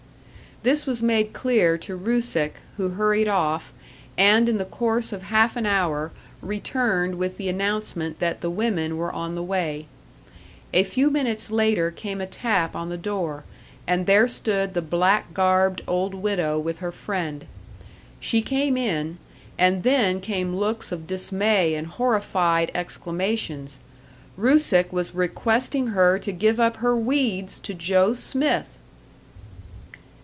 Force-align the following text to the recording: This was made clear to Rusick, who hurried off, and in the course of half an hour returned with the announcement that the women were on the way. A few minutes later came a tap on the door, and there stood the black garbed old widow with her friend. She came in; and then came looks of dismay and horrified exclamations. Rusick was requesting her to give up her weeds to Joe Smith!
This 0.63 0.85
was 0.85 1.01
made 1.01 1.33
clear 1.33 1.75
to 1.79 1.95
Rusick, 1.97 2.57
who 2.77 2.89
hurried 2.89 3.27
off, 3.27 3.73
and 4.15 4.47
in 4.47 4.59
the 4.59 4.63
course 4.65 5.11
of 5.11 5.23
half 5.23 5.55
an 5.55 5.65
hour 5.65 6.11
returned 6.39 7.15
with 7.15 7.37
the 7.37 7.49
announcement 7.49 8.19
that 8.19 8.41
the 8.41 8.49
women 8.51 8.95
were 8.95 9.11
on 9.11 9.33
the 9.33 9.41
way. 9.41 9.87
A 10.71 10.83
few 10.83 11.09
minutes 11.09 11.49
later 11.49 11.89
came 11.89 12.21
a 12.21 12.27
tap 12.27 12.75
on 12.75 12.89
the 12.89 12.97
door, 12.97 13.43
and 13.87 14.05
there 14.05 14.27
stood 14.27 14.75
the 14.75 14.83
black 14.83 15.33
garbed 15.33 15.81
old 15.87 16.13
widow 16.13 16.59
with 16.59 16.77
her 16.77 16.91
friend. 16.91 17.47
She 18.19 18.43
came 18.43 18.77
in; 18.77 19.17
and 19.57 19.81
then 19.81 20.21
came 20.21 20.55
looks 20.55 20.91
of 20.91 21.07
dismay 21.07 21.73
and 21.73 21.87
horrified 21.87 22.69
exclamations. 22.75 23.79
Rusick 24.37 24.93
was 24.93 25.15
requesting 25.15 25.87
her 25.87 26.19
to 26.19 26.31
give 26.31 26.59
up 26.59 26.75
her 26.75 26.95
weeds 26.95 27.59
to 27.61 27.73
Joe 27.73 28.13
Smith! 28.13 28.77